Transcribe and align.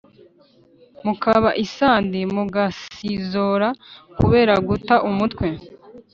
mukaba 1.05 1.49
isandi 1.65 2.19
mugasizora 2.35 3.67
kubera 4.17 4.53
guta 4.67 4.95
umutwe 5.09 5.47